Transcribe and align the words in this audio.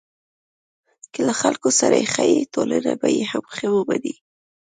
که 1.13 1.19
له 1.27 1.33
خلکو 1.41 1.69
سره 1.79 1.95
ښه 2.13 2.23
یې، 2.31 2.39
ټولنه 2.53 2.91
به 3.01 3.07
تا 3.19 3.23
هم 3.31 3.43
ښه 3.55 3.67
ومني. 3.73 4.15